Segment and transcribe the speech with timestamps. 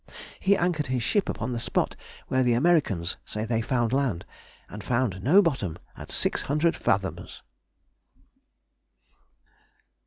[0.39, 1.95] He anchored his ship upon the spot
[2.27, 4.25] where the Americans say they found land,
[4.67, 7.43] and found no bottom at six hundred fathoms!